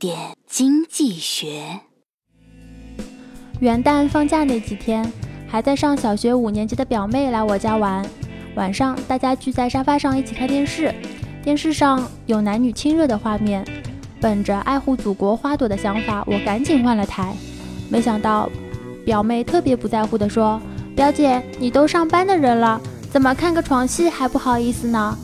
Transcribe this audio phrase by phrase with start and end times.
[0.00, 1.78] 点经济学。
[3.58, 5.12] 元旦放假那几天，
[5.46, 8.02] 还在上小学五年级的表妹来我家玩。
[8.54, 10.94] 晚上，大家聚在沙发上一起看电视，
[11.42, 13.62] 电视上有男女亲热的画面。
[14.22, 17.34] 本着爱护祖国花朵的想法，我赶紧换了台。
[17.90, 18.48] 没想到，
[19.04, 20.58] 表妹特别不在乎地说
[20.96, 22.80] ：“表姐，你都上班的人了，
[23.10, 25.18] 怎么看个床戏还不好意思呢？”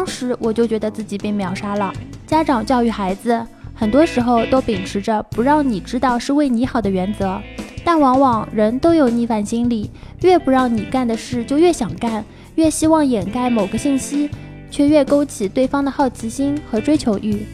[0.00, 1.92] 当时我就觉得自己被秒杀了。
[2.26, 3.38] 家长教育孩子，
[3.74, 7.38] 很多时候都秉持着不让你知道是为你好的原则，
[7.84, 9.90] 但往往人都有逆反心理，
[10.22, 12.24] 越不让你干的事就越想干，
[12.54, 14.30] 越希望掩盖某个信息，
[14.70, 17.44] 却越勾起对方的好奇心和追求欲。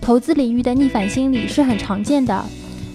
[0.00, 2.44] 投资领域的逆反心理是很常见的，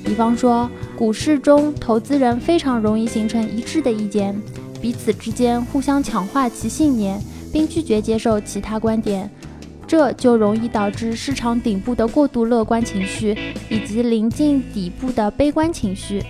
[0.03, 4.37] 比方说股市中，投资人非常容易形成一致的意见，
[4.81, 7.17] 彼此之间互相强化其信念。
[7.51, 9.29] 并拒绝接受其他观点，
[9.87, 13.37] 这就容易导致市场顶部的过度乐观情绪
[13.69, 16.23] 以及临近底部的悲观情绪。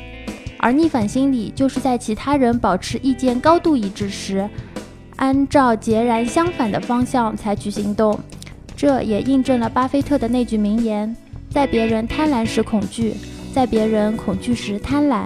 [0.58, 4.50] 而逆反心理就是在其他人保持意见高度一致时，
[5.16, 8.20] 按照截然相反的方向采取行动。
[8.76, 11.16] 这也印证了巴菲特的那句名言
[11.52, 13.14] ：“在别人贪婪时恐惧，
[13.54, 15.26] 在别人恐惧时贪婪。”